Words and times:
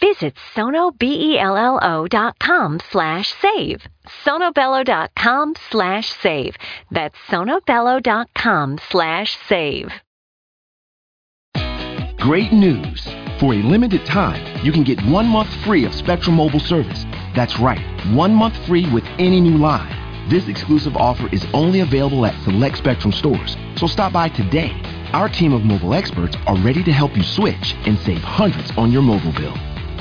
Visit 0.00 0.34
sonobello.com 0.54 2.80
slash 2.90 3.34
save. 3.40 3.82
sonobello.com 4.24 5.54
slash 5.70 6.12
save. 6.22 6.56
That's 6.90 7.16
sonobello.com 7.28 8.78
slash 8.90 9.38
save. 9.48 9.90
Great 12.18 12.52
news! 12.52 13.06
For 13.38 13.52
a 13.52 13.62
limited 13.62 14.04
time, 14.06 14.42
you 14.64 14.72
can 14.72 14.82
get 14.82 14.98
one 15.02 15.26
month 15.26 15.50
free 15.64 15.84
of 15.84 15.94
Spectrum 15.94 16.36
Mobile 16.36 16.58
service. 16.58 17.04
That's 17.34 17.60
right, 17.60 17.80
one 18.12 18.34
month 18.34 18.56
free 18.66 18.90
with 18.90 19.04
any 19.18 19.40
new 19.40 19.58
line. 19.58 19.92
This 20.28 20.48
exclusive 20.48 20.96
offer 20.96 21.28
is 21.32 21.46
only 21.54 21.80
available 21.80 22.26
at 22.26 22.34
select 22.42 22.78
Spectrum 22.78 23.12
stores, 23.12 23.56
so 23.76 23.86
stop 23.86 24.12
by 24.12 24.28
today. 24.30 24.72
Our 25.12 25.28
team 25.28 25.52
of 25.52 25.64
mobile 25.64 25.94
experts 25.94 26.36
are 26.46 26.56
ready 26.56 26.82
to 26.82 26.92
help 26.92 27.16
you 27.16 27.22
switch 27.22 27.74
and 27.86 27.96
save 27.98 28.22
hundreds 28.22 28.72
on 28.76 28.90
your 28.90 29.02
mobile 29.02 29.32
bill. 29.32 29.54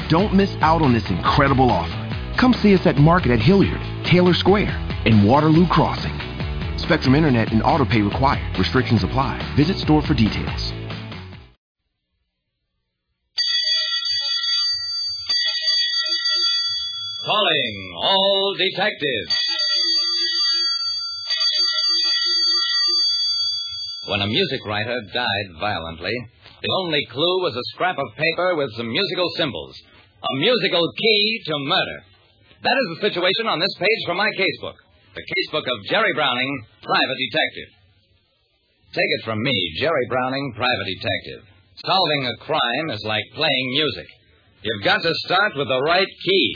Don't 0.08 0.36
miss 0.36 0.56
out 0.62 0.84
on 0.84 0.94
this 0.94 1.10
incredible 1.10 1.72
offer. 1.72 2.38
Come 2.38 2.54
see 2.54 2.76
us 2.76 2.86
at 2.86 2.98
Market 2.98 3.32
at 3.32 3.40
Hilliard, 3.40 3.82
Taylor 4.06 4.36
Square, 4.36 4.70
and 5.06 5.28
Waterloo 5.28 5.68
Crossing. 5.68 6.14
Spectrum 6.78 7.16
Internet 7.16 7.52
and 7.52 7.64
autopay 7.64 8.08
required. 8.08 8.56
Restrictions 8.60 9.04
apply. 9.04 9.42
Visit 9.56 9.78
store 9.78 10.04
for 10.04 10.14
details. 10.14 10.74
Calling 17.26 17.94
all 17.98 18.56
detectives. 18.60 19.36
When 24.08 24.22
a 24.22 24.28
music 24.28 24.64
writer 24.68 25.00
died 25.16 25.60
violently, 25.60 26.14
the 26.62 26.74
only 26.84 27.02
clue 27.10 27.42
was 27.42 27.56
a 27.56 27.64
scrap 27.74 27.98
of 27.98 28.06
paper 28.16 28.56
with 28.56 28.70
some 28.78 28.92
musical 28.92 29.28
symbols. 29.36 29.82
A 30.26 30.34
musical 30.42 30.82
key 30.98 31.22
to 31.46 31.54
murder. 31.70 32.00
That 32.66 32.78
is 32.82 32.88
the 32.98 33.00
situation 33.06 33.46
on 33.46 33.62
this 33.62 33.76
page 33.78 34.02
from 34.10 34.18
my 34.18 34.30
casebook. 34.34 34.74
The 35.14 35.22
casebook 35.22 35.70
of 35.70 35.78
Jerry 35.86 36.14
Browning, 36.18 36.52
private 36.82 37.20
detective. 37.30 37.70
Take 38.90 39.12
it 39.22 39.24
from 39.24 39.44
me, 39.44 39.54
Jerry 39.78 40.06
Browning, 40.10 40.54
private 40.58 40.88
detective. 40.98 41.42
Solving 41.86 42.22
a 42.26 42.36
crime 42.42 42.88
is 42.90 43.04
like 43.06 43.24
playing 43.36 43.68
music. 43.78 44.08
You've 44.66 44.84
got 44.84 45.04
to 45.06 45.14
start 45.30 45.54
with 45.56 45.68
the 45.68 45.82
right 45.86 46.10
key. 46.10 46.48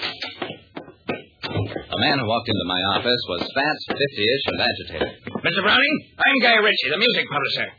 The 1.45 1.99
man 2.01 2.17
who 2.17 2.25
walked 2.25 2.49
into 2.49 2.65
my 2.65 2.81
office 2.97 3.21
was 3.29 3.41
fat, 3.53 3.77
fifty-ish, 3.85 4.45
and 4.49 4.57
agitated. 4.65 5.13
Mr. 5.45 5.61
Browning, 5.61 5.95
I'm 6.17 6.37
Guy 6.41 6.57
Ritchie, 6.57 6.89
the 6.89 6.97
music 6.97 7.29
publisher. 7.29 7.69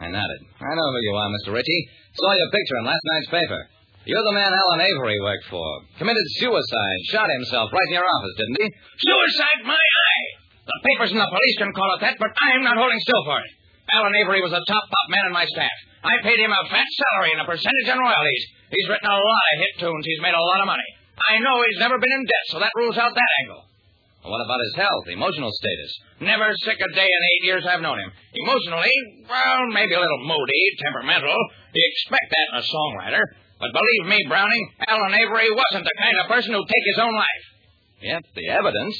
I 0.00 0.06
nodded. 0.12 0.40
I 0.60 0.74
know 0.76 0.88
who 0.92 1.00
you 1.08 1.14
are, 1.16 1.28
Mr. 1.40 1.54
Ritchie. 1.56 1.82
Saw 2.20 2.32
your 2.36 2.50
picture 2.52 2.76
in 2.78 2.84
last 2.84 3.04
night's 3.04 3.30
paper. 3.32 3.60
You're 4.08 4.24
the 4.24 4.40
man 4.40 4.48
Alan 4.48 4.80
Avery 4.80 5.20
worked 5.20 5.52
for. 5.52 5.68
Committed 6.00 6.26
suicide. 6.40 7.00
Shot 7.12 7.28
himself 7.28 7.68
right 7.68 7.88
in 7.92 8.00
your 8.00 8.08
office, 8.08 8.34
didn't 8.40 8.56
he? 8.64 8.68
Suicide, 9.04 9.68
my 9.68 9.76
eye! 9.76 10.24
The 10.64 10.80
papers 10.80 11.12
and 11.12 11.20
the 11.20 11.28
police 11.28 11.56
can 11.60 11.76
call 11.76 11.92
it 11.92 12.00
that, 12.00 12.16
but 12.16 12.32
I'm 12.40 12.64
not 12.64 12.80
holding 12.80 12.96
still 13.04 13.20
for 13.28 13.36
it. 13.36 13.52
Alan 13.92 14.16
Avery 14.16 14.40
was 14.40 14.56
a 14.56 14.64
top 14.64 14.84
pop 14.88 15.06
man 15.12 15.28
in 15.28 15.36
my 15.36 15.44
staff. 15.44 15.76
I 16.00 16.24
paid 16.24 16.40
him 16.40 16.48
a 16.48 16.64
fat 16.72 16.88
salary 16.88 17.36
and 17.36 17.44
a 17.44 17.48
percentage 17.52 17.88
on 17.92 18.00
royalties. 18.00 18.44
He's 18.72 18.88
written 18.88 19.12
a 19.12 19.20
lot 19.20 19.48
of 19.52 19.60
hit 19.60 19.74
tunes. 19.76 20.04
He's 20.08 20.24
made 20.24 20.36
a 20.36 20.40
lot 20.40 20.64
of 20.64 20.72
money. 20.72 20.88
I 21.28 21.44
know 21.44 21.60
he's 21.68 21.80
never 21.84 22.00
been 22.00 22.12
in 22.16 22.24
debt, 22.24 22.46
so 22.48 22.64
that 22.64 22.72
rules 22.80 22.96
out 22.96 23.12
that 23.12 23.32
angle. 23.44 23.68
What 24.24 24.40
about 24.40 24.64
his 24.72 24.88
health, 24.88 25.04
emotional 25.12 25.52
status? 25.52 25.92
Never 26.24 26.48
sick 26.64 26.80
a 26.80 26.90
day 26.96 27.08
in 27.12 27.22
eight 27.28 27.44
years 27.44 27.64
I've 27.68 27.84
known 27.84 28.00
him. 28.00 28.08
Emotionally, 28.32 28.92
well, 29.28 29.68
maybe 29.68 29.92
a 29.92 30.00
little 30.00 30.24
moody, 30.24 30.64
temperamental. 30.80 31.36
You 31.76 31.84
expect 31.92 32.32
that 32.32 32.46
in 32.52 32.56
a 32.56 32.64
songwriter. 32.64 33.24
But 33.58 33.74
believe 33.74 34.06
me, 34.06 34.18
Browning, 34.30 34.64
Alan 34.86 35.14
Avery 35.18 35.50
wasn't 35.50 35.82
the 35.82 35.98
kind 35.98 36.16
of 36.22 36.30
person 36.30 36.54
who'd 36.54 36.70
take 36.70 36.86
his 36.94 37.02
own 37.02 37.14
life. 37.14 37.44
Yep, 37.98 38.22
the 38.38 38.46
evidence. 38.54 38.94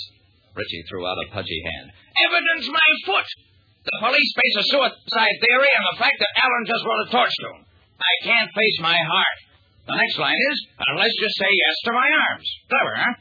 Ritchie 0.58 0.84
threw 0.91 1.06
out 1.06 1.22
a 1.22 1.30
pudgy 1.30 1.62
hand. 1.62 1.94
Evidence 2.26 2.66
my 2.66 2.88
foot! 3.06 3.28
The 3.86 4.02
police 4.02 4.32
base 4.34 4.56
a 4.58 4.64
suicide 4.74 5.36
theory 5.38 5.70
on 5.70 5.84
the 5.94 5.98
fact 6.02 6.18
that 6.18 6.38
Alan 6.42 6.66
just 6.66 6.82
wrote 6.82 7.06
a 7.06 7.10
torch 7.14 7.34
to 7.47 7.48
him. 7.54 7.62
I 8.02 8.14
can't 8.26 8.50
face 8.50 8.78
my 8.82 8.98
heart. 8.98 9.38
The 9.86 9.97
next 9.97 10.18
line 10.18 10.36
is, 10.36 10.58
unless 10.92 11.14
you 11.14 11.28
say 11.38 11.48
yes 11.48 11.76
to 11.86 11.92
my 11.94 12.08
arms. 12.28 12.48
Clever, 12.68 12.94
huh? 12.98 13.14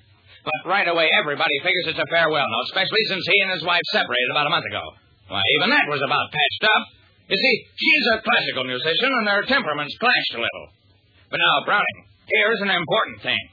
But 0.44 0.60
right 0.66 0.88
away, 0.90 1.08
everybody 1.14 1.54
figures 1.62 1.94
it's 1.94 2.02
a 2.02 2.10
farewell 2.10 2.50
note, 2.50 2.68
especially 2.74 3.04
since 3.08 3.24
he 3.24 3.38
and 3.46 3.52
his 3.54 3.64
wife 3.64 3.86
separated 3.94 4.32
about 4.34 4.48
a 4.48 4.54
month 4.58 4.66
ago. 4.66 4.84
Why, 5.30 5.44
even 5.60 5.70
that 5.70 5.88
was 5.88 6.02
about 6.02 6.32
patched 6.34 6.66
up. 6.68 6.84
You 7.30 7.38
see, 7.38 7.56
she's 7.78 8.06
a 8.16 8.24
classical 8.24 8.64
musician, 8.64 9.12
and 9.12 9.28
their 9.28 9.44
temperaments 9.44 9.96
clashed 10.00 10.34
a 10.36 10.42
little. 10.42 10.66
But 11.30 11.44
now, 11.44 11.66
Browning, 11.68 12.00
here's 12.28 12.62
an 12.64 12.72
important 12.72 13.22
thing. 13.22 13.44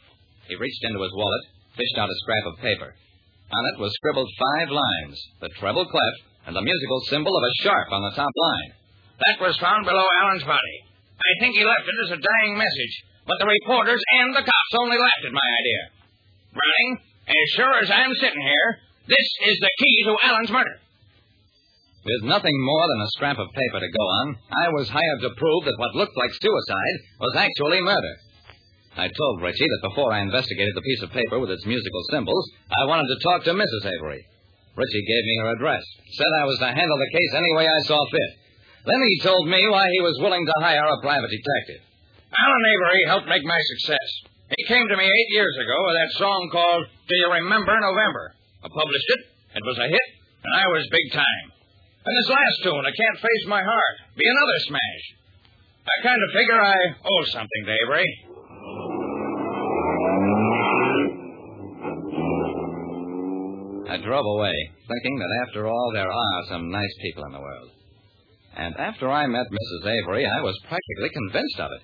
He 0.46 0.54
reached 0.54 0.84
into 0.84 1.02
his 1.02 1.14
wallet, 1.14 1.44
fished 1.74 1.98
out 1.98 2.10
a 2.10 2.20
scrap 2.22 2.46
of 2.46 2.62
paper. 2.62 2.90
On 3.50 3.64
it 3.74 3.80
was 3.82 3.92
scribbled 3.94 4.30
five 4.38 4.70
lines, 4.70 5.16
the 5.40 5.50
treble 5.58 5.86
clef, 5.86 6.14
and 6.46 6.54
the 6.54 6.62
musical 6.62 7.00
symbol 7.10 7.34
of 7.34 7.42
a 7.42 7.56
sharp 7.62 7.90
on 7.90 8.02
the 8.02 8.16
top 8.16 8.30
line. 8.30 8.70
That 9.18 9.42
was 9.42 9.58
found 9.58 9.86
below 9.86 10.06
Alan's 10.22 10.46
body. 10.46 10.76
I 11.18 11.32
think 11.40 11.56
he 11.56 11.64
left 11.64 11.86
it 11.86 11.98
as 12.06 12.18
a 12.18 12.22
dying 12.22 12.58
message, 12.58 12.94
but 13.26 13.38
the 13.38 13.48
reporters 13.48 14.02
and 14.22 14.34
the 14.34 14.46
cops 14.46 14.74
only 14.78 14.98
laughed 14.98 15.26
at 15.26 15.34
my 15.34 15.48
idea. 15.58 15.82
Browning, 16.54 16.90
as 17.26 17.48
sure 17.56 17.74
as 17.80 17.90
I'm 17.90 18.14
sitting 18.20 18.42
here, 18.42 18.68
this 19.08 19.28
is 19.50 19.56
the 19.58 19.74
key 19.78 19.96
to 20.06 20.14
Alan's 20.28 20.50
murder. 20.50 20.78
With 22.04 22.28
nothing 22.28 22.52
more 22.60 22.86
than 22.92 23.00
a 23.00 23.12
scrap 23.16 23.38
of 23.40 23.48
paper 23.48 23.80
to 23.80 23.96
go 23.96 24.04
on, 24.04 24.36
I 24.52 24.68
was 24.76 24.92
hired 24.92 25.20
to 25.24 25.40
prove 25.40 25.64
that 25.64 25.80
what 25.80 25.96
looked 25.96 26.16
like 26.20 26.36
suicide 26.36 26.96
was 27.20 27.36
actually 27.36 27.80
murder. 27.80 28.14
I 28.96 29.08
told 29.08 29.40
Ritchie 29.40 29.66
that 29.66 29.88
before 29.88 30.12
I 30.12 30.20
investigated 30.20 30.76
the 30.76 30.84
piece 30.84 31.02
of 31.02 31.16
paper 31.16 31.40
with 31.40 31.50
its 31.50 31.64
musical 31.64 32.04
symbols, 32.12 32.44
I 32.70 32.84
wanted 32.86 33.08
to 33.08 33.22
talk 33.24 33.44
to 33.44 33.56
Mrs. 33.56 33.88
Avery. 33.88 34.20
Ritchie 34.76 35.08
gave 35.08 35.24
me 35.24 35.36
her 35.40 35.56
address, 35.56 35.82
said 36.12 36.30
I 36.38 36.44
was 36.44 36.58
to 36.60 36.76
handle 36.76 36.98
the 37.00 37.14
case 37.16 37.32
any 37.40 37.52
way 37.56 37.66
I 37.66 37.80
saw 37.88 37.98
fit. 38.12 38.30
Then 38.84 39.00
he 39.00 39.24
told 39.24 39.48
me 39.48 39.64
why 39.72 39.88
he 39.88 40.04
was 40.04 40.20
willing 40.20 40.44
to 40.44 40.56
hire 40.60 40.84
a 40.84 41.00
private 41.00 41.32
detective. 41.32 41.82
Alan 42.36 42.64
Avery 42.68 43.02
helped 43.08 43.32
make 43.32 43.44
my 43.48 43.60
success. 43.80 44.08
He 44.52 44.68
came 44.68 44.84
to 44.86 44.96
me 45.00 45.08
eight 45.08 45.30
years 45.32 45.56
ago 45.56 45.76
with 45.88 45.96
that 45.96 46.18
song 46.20 46.50
called 46.52 46.84
Do 47.08 47.16
You 47.16 47.32
Remember 47.32 47.72
November? 47.80 48.34
I 48.62 48.68
published 48.68 49.08
it. 49.08 49.20
It 49.56 49.64
was 49.64 49.78
a 49.78 49.88
hit, 49.88 50.08
and 50.44 50.52
I 50.60 50.68
was 50.68 50.84
big 50.92 51.16
time. 51.16 51.53
And 52.04 52.12
this 52.20 52.36
last 52.36 52.58
tune, 52.64 52.84
I 52.84 52.92
Can't 52.92 53.16
Face 53.16 53.44
My 53.48 53.62
Heart, 53.64 53.96
be 54.12 54.28
another 54.28 54.58
smash. 54.68 55.04
I 55.88 55.96
kind 56.04 56.20
of 56.20 56.36
figure 56.36 56.60
I 56.60 56.76
owe 57.00 57.24
something 57.32 57.62
to 57.64 57.72
Avery. 57.72 58.04
Eh? 58.04 58.34
I 63.88 63.96
drove 64.04 64.26
away, 64.36 64.52
thinking 64.84 65.16
that 65.16 65.48
after 65.48 65.66
all, 65.66 65.92
there 65.94 66.12
are 66.12 66.42
some 66.50 66.70
nice 66.70 66.94
people 67.00 67.24
in 67.24 67.32
the 67.32 67.40
world. 67.40 67.70
And 68.56 68.76
after 68.76 69.10
I 69.10 69.26
met 69.26 69.46
Mrs. 69.48 69.88
Avery, 69.88 70.26
I 70.26 70.42
was 70.42 70.60
practically 70.68 71.08
convinced 71.08 71.60
of 71.60 71.72
it. 71.72 71.82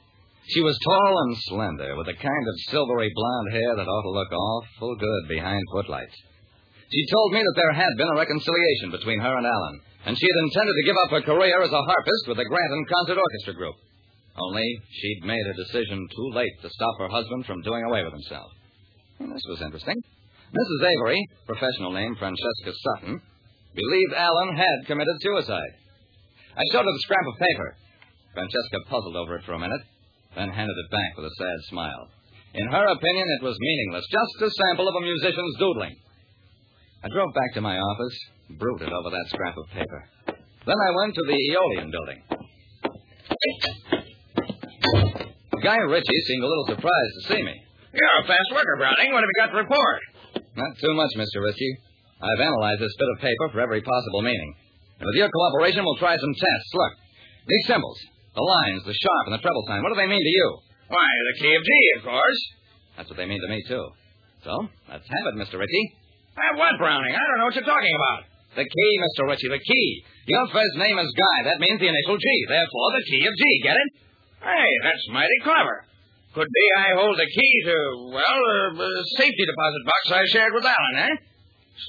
She 0.49 0.61
was 0.61 0.77
tall 0.85 1.17
and 1.17 1.37
slender, 1.49 1.97
with 1.97 2.09
a 2.09 2.21
kind 2.21 2.45
of 2.49 2.61
silvery 2.69 3.11
blonde 3.15 3.53
hair 3.53 3.75
that 3.75 3.89
ought 3.89 4.03
to 4.03 4.11
look 4.11 4.33
awful 4.33 4.97
good 4.97 5.29
behind 5.29 5.63
footlights. 5.73 6.17
She 6.93 7.07
told 7.11 7.33
me 7.33 7.41
that 7.41 7.57
there 7.57 7.73
had 7.73 7.97
been 7.97 8.13
a 8.13 8.21
reconciliation 8.21 8.91
between 8.91 9.21
her 9.21 9.37
and 9.39 9.47
Alan, 9.47 9.81
and 10.07 10.17
she 10.17 10.27
had 10.27 10.43
intended 10.49 10.75
to 10.75 10.89
give 10.89 11.01
up 11.05 11.11
her 11.11 11.29
career 11.29 11.63
as 11.63 11.73
a 11.73 11.83
harpist 11.85 12.25
with 12.29 12.39
the 12.39 12.49
Granton 12.49 12.85
Concert 12.89 13.19
Orchestra 13.21 13.55
Group. 13.55 13.77
Only 14.37 14.69
she'd 14.89 15.29
made 15.29 15.47
a 15.47 15.61
decision 15.61 16.09
too 16.09 16.29
late 16.33 16.57
to 16.63 16.71
stop 16.71 16.97
her 16.99 17.09
husband 17.09 17.45
from 17.45 17.61
doing 17.63 17.85
away 17.85 18.05
with 18.05 18.15
himself. 18.15 18.49
And 19.21 19.33
this 19.33 19.45
was 19.49 19.61
interesting. 19.61 20.01
Mrs. 20.51 20.81
Avery, 20.83 21.21
professional 21.47 21.93
name 21.93 22.17
Francesca 22.17 22.73
Sutton, 22.73 23.21
believed 23.75 24.15
Alan 24.17 24.57
had 24.57 24.87
committed 24.87 25.21
suicide. 25.21 25.75
I 26.57 26.65
showed 26.73 26.89
her 26.89 26.97
the 26.97 27.07
scrap 27.07 27.27
of 27.29 27.39
paper. 27.39 27.77
Francesca 28.35 28.79
puzzled 28.89 29.17
over 29.17 29.37
it 29.37 29.45
for 29.45 29.55
a 29.55 29.63
minute, 29.63 29.83
then 30.35 30.51
handed 30.51 30.75
it 30.75 30.91
back 30.91 31.13
with 31.17 31.27
a 31.27 31.39
sad 31.39 31.59
smile. 31.69 32.09
In 32.55 32.67
her 32.67 32.87
opinion, 32.87 33.27
it 33.39 33.45
was 33.45 33.55
meaningless, 33.61 34.07
just 34.11 34.43
a 34.43 34.51
sample 34.51 34.89
of 34.89 34.95
a 34.97 35.07
musician's 35.07 35.57
doodling. 35.59 35.95
I 37.03 37.09
drove 37.09 37.33
back 37.33 37.55
to 37.55 37.61
my 37.61 37.77
office, 37.79 38.17
brooded 38.61 38.93
over 38.93 39.09
that 39.11 39.27
scrap 39.29 39.57
of 39.57 39.67
paper. 39.73 40.01
Then 40.67 40.77
I 40.77 40.91
went 40.97 41.15
to 41.15 41.25
the 41.25 41.39
Aeolian 41.53 41.91
building. 41.91 42.21
Guy 45.65 45.77
Ritchie 45.77 46.23
seemed 46.29 46.45
a 46.45 46.49
little 46.49 46.69
surprised 46.73 47.15
to 47.21 47.23
see 47.33 47.43
me. 47.43 47.57
You're 47.93 48.17
a 48.21 48.27
fast 48.29 48.49
worker, 48.53 48.77
Browning. 48.77 49.13
What 49.13 49.25
have 49.25 49.33
you 49.33 49.41
got 49.41 49.53
to 49.53 49.61
report? 49.61 50.01
Not 50.57 50.73
too 50.77 50.95
much, 50.97 51.13
Mr. 51.17 51.41
Ritchie. 51.41 51.75
I've 52.21 52.45
analyzed 52.45 52.81
this 52.81 52.97
bit 52.97 53.09
of 53.17 53.21
paper 53.21 53.47
for 53.53 53.61
every 53.61 53.81
possible 53.81 54.21
meaning. 54.21 54.55
And 55.01 55.07
with 55.09 55.17
your 55.17 55.29
cooperation, 55.29 55.85
we'll 55.85 55.97
try 55.97 56.17
some 56.17 56.35
tests. 56.37 56.71
Look, 56.75 56.93
these 57.49 57.67
symbols, 57.67 57.99
the 58.37 58.45
lines, 58.45 58.85
the 58.85 58.93
sharp, 58.93 59.25
and 59.27 59.35
the 59.35 59.43
treble 59.45 59.65
sign, 59.69 59.83
what 59.83 59.89
do 59.89 60.01
they 60.01 60.09
mean 60.09 60.21
to 60.21 60.35
you? 60.37 60.49
Why, 60.89 61.09
the 61.33 61.41
key 61.41 61.55
of 61.57 61.63
G, 61.65 61.71
of 61.97 62.03
course. 62.05 62.41
That's 62.97 63.09
what 63.09 63.17
they 63.17 63.27
mean 63.27 63.41
to 63.41 63.49
me, 63.49 63.65
too. 63.69 63.85
So, 64.45 64.53
let's 64.89 65.09
have 65.09 65.25
it, 65.33 65.37
Mr. 65.41 65.57
Ritchie. 65.59 66.00
Have 66.37 66.57
what, 66.59 66.79
Browning? 66.79 67.15
I 67.15 67.23
don't 67.23 67.39
know 67.39 67.49
what 67.51 67.57
you're 67.57 67.67
talking 67.67 67.97
about. 67.97 68.31
The 68.59 68.67
key, 68.67 68.93
Mr. 68.99 69.31
Ritchie, 69.31 69.51
the 69.51 69.63
key. 69.63 69.89
Your 70.27 70.47
first 70.51 70.75
name 70.79 70.99
is 70.99 71.11
Guy. 71.15 71.39
That 71.51 71.63
means 71.63 71.79
the 71.79 71.91
initial 71.91 72.19
G. 72.19 72.27
Therefore, 72.49 72.89
the 72.99 73.07
key 73.07 73.23
of 73.27 73.35
G. 73.35 73.43
Get 73.63 73.77
it? 73.79 73.91
Hey, 74.43 74.71
that's 74.83 75.05
mighty 75.15 75.39
clever. 75.43 75.87
Could 76.35 76.47
be 76.47 76.67
I 76.79 76.95
hold 76.95 77.19
the 77.19 77.27
key 77.27 77.55
to, 77.67 77.77
well, 78.15 78.23
a, 78.23 78.91
safety 79.19 79.45
deposit 79.47 79.83
box 79.87 80.03
I 80.15 80.23
shared 80.31 80.55
with 80.55 80.65
Alan, 80.65 80.97
eh? 81.11 81.15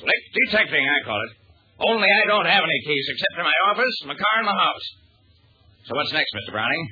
Slick 0.02 0.22
detecting, 0.46 0.82
I 0.82 1.00
call 1.06 1.22
it. 1.22 1.34
Only 1.82 2.10
I 2.10 2.26
don't 2.26 2.46
have 2.46 2.64
any 2.64 2.80
keys 2.86 3.06
except 3.10 3.38
in 3.38 3.46
my 3.46 3.58
office, 3.70 3.96
my 4.06 4.18
car, 4.18 4.36
and 4.38 4.46
my 4.46 4.58
house. 4.58 4.86
So 5.86 5.96
what's 5.96 6.14
next, 6.14 6.30
Mr. 6.34 6.54
Browning? 6.54 6.84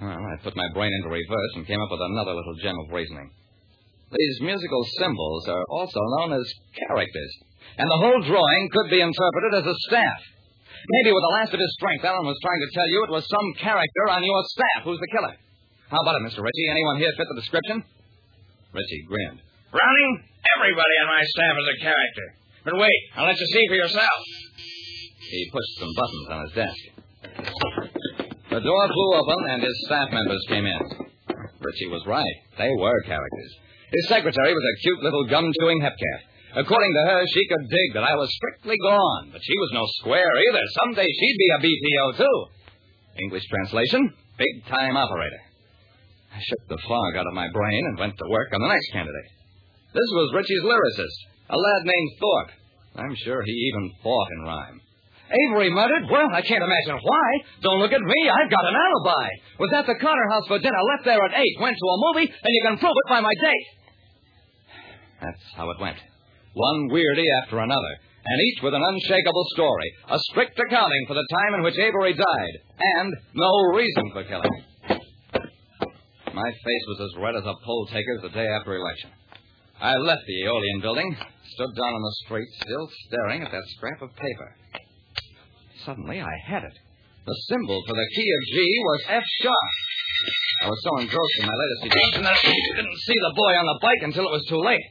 Well, 0.00 0.10
I 0.10 0.42
put 0.42 0.54
my 0.54 0.66
brain 0.74 0.90
into 0.94 1.08
reverse 1.08 1.52
and 1.54 1.66
came 1.66 1.80
up 1.80 1.90
with 1.90 2.02
another 2.02 2.34
little 2.34 2.54
gem 2.62 2.78
of 2.78 2.90
reasoning. 2.90 3.30
These 4.12 4.38
musical 4.42 4.82
symbols 5.00 5.48
are 5.48 5.64
also 5.70 6.00
known 6.18 6.36
as 6.36 6.44
characters, 6.88 7.32
and 7.78 7.88
the 7.88 8.02
whole 8.04 8.20
drawing 8.22 8.68
could 8.70 8.90
be 8.90 9.00
interpreted 9.00 9.52
as 9.58 9.66
a 9.66 9.76
staff. 9.88 10.20
Maybe 10.84 11.16
with 11.16 11.24
the 11.24 11.36
last 11.40 11.54
of 11.56 11.60
his 11.60 11.74
strength, 11.80 12.04
Alan 12.04 12.26
was 12.28 12.36
trying 12.44 12.60
to 12.60 12.70
tell 12.76 12.88
you 12.92 12.98
it 13.08 13.16
was 13.16 13.24
some 13.26 13.48
character 13.56 14.04
on 14.12 14.20
your 14.22 14.42
staff 14.52 14.84
who's 14.84 15.00
the 15.00 15.08
killer. 15.08 15.34
How 15.88 16.00
about 16.04 16.20
it, 16.20 16.28
Mr. 16.28 16.44
Ritchie? 16.44 16.68
Anyone 16.70 17.00
here 17.00 17.12
fit 17.16 17.26
the 17.28 17.40
description? 17.40 17.84
Ritchie 18.74 19.04
grinned. 19.08 19.40
Browning, 19.72 20.12
everybody 20.60 20.94
on 21.02 21.08
my 21.08 21.22
staff 21.24 21.54
is 21.56 21.68
a 21.72 21.78
character. 21.88 22.26
But 22.64 22.74
wait, 22.78 23.00
I'll 23.16 23.26
let 23.26 23.38
you 23.38 23.48
see 23.48 23.64
for 23.68 23.78
yourself. 23.80 24.20
He 25.30 25.50
pushed 25.50 25.74
some 25.80 25.92
buttons 25.96 26.28
on 26.30 26.40
his 26.44 26.52
desk. 26.54 26.82
The 28.50 28.60
door 28.60 28.84
flew 28.86 29.10
open, 29.18 29.40
and 29.50 29.62
his 29.62 29.76
staff 29.86 30.12
members 30.12 30.44
came 30.48 30.66
in. 30.66 30.82
Ritchie 31.58 31.90
was 31.90 32.04
right. 32.06 32.36
They 32.58 32.70
were 32.78 33.02
characters. 33.06 33.52
His 33.94 34.10
secretary 34.10 34.50
was 34.50 34.66
a 34.66 34.80
cute 34.82 35.02
little 35.06 35.24
gum-chewing 35.30 35.78
hepcat. 35.78 36.20
According 36.58 36.92
to 36.94 37.02
her, 37.14 37.22
she 37.30 37.46
could 37.46 37.70
dig 37.70 37.94
that 37.94 38.02
I 38.02 38.18
was 38.18 38.26
strictly 38.34 38.74
gone, 38.82 39.30
but 39.30 39.42
she 39.42 39.54
was 39.54 39.70
no 39.70 39.86
square 40.02 40.34
either. 40.34 40.62
Someday 40.82 41.06
she'd 41.06 41.38
be 41.38 41.50
a 41.54 41.62
BPO, 41.62 42.06
too. 42.18 42.38
English 43.22 43.46
translation, 43.46 44.10
big-time 44.38 44.96
operator. 44.96 45.42
I 46.34 46.42
shook 46.42 46.66
the 46.66 46.82
fog 46.82 47.14
out 47.14 47.30
of 47.30 47.38
my 47.38 47.46
brain 47.54 47.82
and 47.86 47.98
went 47.98 48.18
to 48.18 48.30
work 48.34 48.50
on 48.50 48.62
the 48.62 48.74
next 48.74 48.90
candidate. 48.90 49.30
This 49.94 50.10
was 50.18 50.34
Ritchie's 50.34 50.66
lyricist, 50.66 51.18
a 51.50 51.56
lad 51.56 51.82
named 51.86 52.10
Thorpe. 52.18 52.52
I'm 52.98 53.14
sure 53.22 53.42
he 53.42 53.70
even 53.70 53.94
fought 54.02 54.30
in 54.38 54.42
rhyme. 54.42 54.80
Avery 55.30 55.70
murdered? 55.70 56.10
Well, 56.10 56.30
I 56.34 56.42
can't 56.42 56.62
imagine 56.62 56.98
why. 56.98 57.28
Don't 57.62 57.78
look 57.78 57.92
at 57.92 58.02
me. 58.02 58.20
I've 58.26 58.50
got 58.50 58.66
an 58.66 58.74
alibi. 58.74 59.28
Was 59.58 59.72
at 59.72 59.86
the 59.86 59.98
Carter 59.98 60.28
house 60.30 60.46
for 60.46 60.58
dinner, 60.58 60.82
left 60.94 61.06
there 61.06 61.18
at 61.18 61.38
8, 61.38 61.62
went 61.62 61.78
to 61.78 61.86
a 61.86 62.02
movie, 62.10 62.26
and 62.26 62.50
you 62.54 62.62
can 62.66 62.78
prove 62.78 62.94
it 62.94 63.08
by 63.08 63.20
my 63.20 63.32
date. 63.40 63.66
That's 65.24 65.56
how 65.56 65.70
it 65.70 65.80
went. 65.80 65.96
One 66.52 66.88
weirdy 66.92 67.24
after 67.42 67.58
another, 67.58 67.94
and 68.24 68.40
each 68.40 68.62
with 68.62 68.74
an 68.74 68.84
unshakable 68.84 69.46
story, 69.54 69.88
a 70.10 70.18
strict 70.30 70.60
accounting 70.60 71.04
for 71.08 71.14
the 71.14 71.26
time 71.30 71.54
in 71.54 71.62
which 71.62 71.78
Avery 71.78 72.12
died, 72.12 72.54
and 73.00 73.12
no 73.34 73.50
reason 73.72 74.04
for 74.12 74.24
killing. 74.24 74.52
My 76.34 76.50
face 76.50 76.84
was 76.88 77.00
as 77.08 77.22
red 77.22 77.36
as 77.36 77.46
a 77.46 77.54
poll 77.64 77.86
taker's 77.86 78.22
the 78.22 78.36
day 78.36 78.46
after 78.46 78.76
election. 78.76 79.10
I 79.80 79.96
left 79.96 80.22
the 80.26 80.44
Aeolian 80.44 80.80
building, 80.82 81.16
stood 81.54 81.72
down 81.76 81.94
on 81.94 82.02
the 82.02 82.16
street, 82.26 82.48
still 82.60 82.88
staring 83.06 83.42
at 83.42 83.50
that 83.50 83.64
scrap 83.76 84.02
of 84.02 84.10
paper. 84.16 84.56
Suddenly, 85.86 86.20
I 86.20 86.36
had 86.44 86.64
it. 86.64 86.76
The 87.26 87.38
symbol 87.48 87.82
for 87.88 87.94
the 87.94 88.08
key 88.14 88.28
of 88.28 88.42
G 88.52 88.56
was 88.84 89.00
F 89.08 89.24
sharp. 89.40 89.72
I 90.62 90.68
was 90.68 90.80
so 90.84 90.98
engrossed 91.00 91.38
in 91.40 91.46
my 91.46 91.56
latest 91.56 91.82
deduction 91.88 92.22
that 92.24 92.36
I 92.36 92.76
didn't 92.76 92.98
see 93.06 93.18
the 93.20 93.34
boy 93.34 93.52
on 93.56 93.66
the 93.66 93.78
bike 93.80 94.02
until 94.02 94.24
it 94.28 94.32
was 94.32 94.46
too 94.48 94.60
late. 94.60 94.84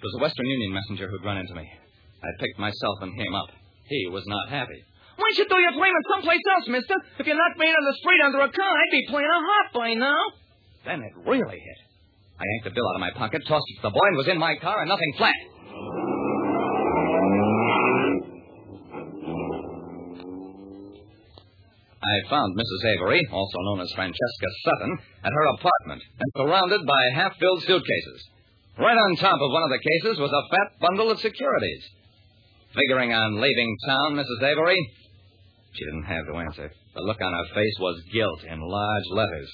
It 0.00 0.08
was 0.08 0.16
a 0.16 0.24
Western 0.24 0.48
Union 0.48 0.72
messenger 0.72 1.12
who'd 1.12 1.28
run 1.28 1.36
into 1.36 1.52
me. 1.52 1.68
I 2.24 2.30
picked 2.40 2.56
myself 2.56 3.04
and 3.04 3.12
came 3.20 3.36
up. 3.36 3.52
He 3.84 4.08
was 4.08 4.24
not 4.24 4.48
happy. 4.48 4.80
Why 5.20 5.28
should 5.36 5.44
you 5.44 5.52
do 5.52 5.60
your 5.60 5.76
playing 5.76 5.92
someplace 6.08 6.40
else, 6.56 6.72
mister? 6.72 6.96
If 7.20 7.28
you 7.28 7.36
knocked 7.36 7.60
me 7.60 7.68
in 7.68 7.76
on 7.76 7.84
the 7.84 8.00
street 8.00 8.20
under 8.24 8.40
a 8.40 8.48
car, 8.48 8.72
I'd 8.80 8.96
be 8.96 9.04
playing 9.12 9.28
a 9.28 9.40
harp 9.44 9.68
by 9.76 9.92
now. 9.92 10.16
Then 10.88 11.04
it 11.04 11.12
really 11.28 11.60
hit. 11.60 11.80
I 12.40 12.48
yanked 12.48 12.64
the 12.64 12.72
bill 12.72 12.88
out 12.88 12.96
of 12.96 13.04
my 13.04 13.12
pocket, 13.12 13.44
tossed 13.44 13.68
it 13.68 13.84
to 13.84 13.92
the 13.92 13.92
boy, 13.92 14.06
and 14.08 14.16
was 14.16 14.28
in 14.32 14.40
my 14.40 14.56
car, 14.56 14.80
and 14.80 14.88
nothing 14.88 15.12
flat. 15.20 15.36
I 22.00 22.14
found 22.32 22.56
Mrs. 22.56 22.96
Avery, 22.96 23.20
also 23.30 23.58
known 23.68 23.84
as 23.84 23.92
Francesca 23.92 24.48
Sutton, 24.64 24.96
at 25.28 25.32
her 25.36 25.46
apartment 25.60 26.02
and 26.08 26.30
surrounded 26.40 26.86
by 26.88 27.02
half 27.12 27.36
filled 27.36 27.60
suitcases. 27.68 28.39
Right 28.80 28.96
on 28.96 29.16
top 29.16 29.36
of 29.36 29.52
one 29.52 29.62
of 29.62 29.68
the 29.68 29.84
cases 29.84 30.18
was 30.18 30.32
a 30.32 30.48
fat 30.48 30.80
bundle 30.80 31.10
of 31.10 31.20
securities. 31.20 31.84
Figuring 32.72 33.12
on 33.12 33.40
leaving 33.40 33.76
town, 33.86 34.16
Mrs. 34.16 34.40
Avery? 34.40 34.80
She 35.76 35.84
didn't 35.84 36.08
have 36.08 36.24
to 36.24 36.38
answer. 36.40 36.72
The 36.94 37.02
look 37.02 37.20
on 37.20 37.32
her 37.32 37.54
face 37.54 37.76
was 37.78 38.02
guilt 38.10 38.42
in 38.48 38.58
large 38.58 39.04
letters. 39.12 39.50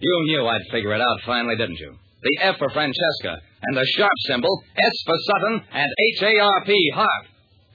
You 0.00 0.22
knew 0.24 0.46
I'd 0.46 0.72
figure 0.72 0.94
it 0.94 1.02
out 1.02 1.20
finally, 1.26 1.56
didn't 1.56 1.78
you? 1.78 1.94
The 2.22 2.38
F 2.48 2.56
for 2.56 2.70
Francesca, 2.70 3.36
and 3.62 3.76
the 3.76 3.84
sharp 3.96 4.16
symbol, 4.26 4.64
S 4.74 4.96
for 5.04 5.16
Sutton, 5.26 5.62
and 5.70 5.90
H-A-R-P, 6.16 6.92
Harp. 6.94 7.26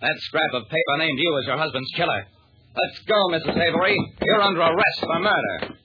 That 0.02 0.18
scrap 0.18 0.54
of 0.54 0.64
paper 0.64 0.98
named 0.98 1.20
you 1.20 1.38
as 1.38 1.46
your 1.46 1.58
husband's 1.58 1.92
killer. 1.96 2.26
Let's 2.74 3.00
go, 3.06 3.28
Mrs. 3.30 3.54
Avery. 3.70 3.98
You're 4.22 4.42
under 4.42 4.62
arrest 4.62 5.00
for 5.00 5.20
murder. 5.20 5.76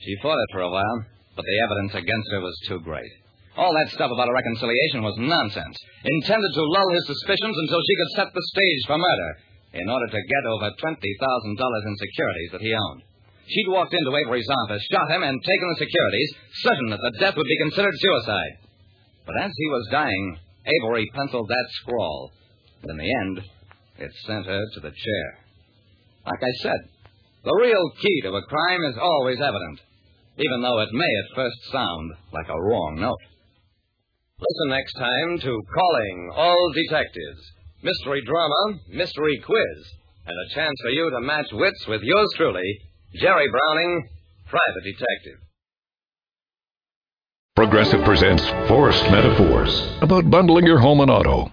She 0.00 0.16
fought 0.22 0.38
it 0.38 0.48
for 0.52 0.60
a 0.62 0.70
while, 0.70 1.04
but 1.40 1.48
the 1.48 1.64
evidence 1.64 1.94
against 2.04 2.28
her 2.36 2.44
was 2.44 2.68
too 2.68 2.80
great. 2.84 3.08
All 3.56 3.72
that 3.72 3.96
stuff 3.96 4.12
about 4.12 4.28
a 4.28 4.36
reconciliation 4.36 5.00
was 5.00 5.16
nonsense, 5.16 5.72
intended 6.04 6.52
to 6.52 6.68
lull 6.68 6.90
his 6.92 7.08
suspicions 7.08 7.56
until 7.56 7.80
she 7.80 7.96
could 7.96 8.12
set 8.12 8.28
the 8.28 8.48
stage 8.52 8.84
for 8.84 9.00
murder 9.00 9.30
in 9.72 9.88
order 9.88 10.04
to 10.04 10.20
get 10.20 10.44
over 10.52 10.68
$20,000 10.68 11.00
in 11.00 11.96
securities 11.96 12.50
that 12.52 12.60
he 12.60 12.76
owned. 12.76 13.02
She'd 13.48 13.72
walked 13.72 13.96
into 13.96 14.12
Avery's 14.12 14.52
office, 14.52 14.84
shot 14.92 15.08
him, 15.08 15.24
and 15.24 15.40
taken 15.40 15.68
the 15.72 15.80
securities, 15.80 16.30
certain 16.60 16.88
that 16.92 17.04
the 17.08 17.16
death 17.24 17.36
would 17.40 17.48
be 17.48 17.64
considered 17.64 17.96
suicide. 17.96 18.54
But 19.24 19.40
as 19.40 19.52
he 19.56 19.68
was 19.72 19.88
dying, 19.90 20.38
Avery 20.68 21.08
penciled 21.16 21.48
that 21.48 21.68
scrawl. 21.80 22.32
In 22.84 22.96
the 23.00 23.10
end, 23.24 23.36
it 23.96 24.12
sent 24.28 24.44
her 24.44 24.60
to 24.74 24.80
the 24.80 24.92
chair. 24.92 25.28
Like 26.26 26.42
I 26.44 26.52
said, 26.60 26.80
the 27.44 27.56
real 27.56 27.90
key 27.96 28.20
to 28.28 28.36
a 28.36 28.44
crime 28.44 28.84
is 28.92 28.98
always 29.00 29.40
evident, 29.40 29.80
even 30.40 30.62
though 30.62 30.80
it 30.80 30.88
may 30.92 31.04
at 31.04 31.36
first 31.36 31.56
sound 31.70 32.12
like 32.32 32.48
a 32.48 32.60
wrong 32.60 32.96
note. 32.98 33.20
Listen 34.40 34.70
next 34.70 34.94
time 34.94 35.38
to 35.38 35.62
Calling 35.74 36.30
All 36.34 36.72
Detectives. 36.72 37.42
Mystery 37.82 38.22
drama, 38.24 38.80
mystery 38.88 39.38
quiz, 39.44 39.92
and 40.26 40.36
a 40.36 40.54
chance 40.54 40.74
for 40.82 40.90
you 40.90 41.10
to 41.10 41.20
match 41.20 41.48
wits 41.52 41.86
with 41.86 42.02
yours 42.02 42.28
truly, 42.36 42.80
Jerry 43.14 43.48
Browning, 43.50 44.08
Private 44.46 44.84
Detective. 44.84 45.40
Progressive 47.56 48.04
presents 48.04 48.48
Forest 48.68 49.02
Metaphors 49.10 49.92
about 50.00 50.30
bundling 50.30 50.66
your 50.66 50.78
home 50.78 51.00
and 51.00 51.10
auto. 51.10 51.52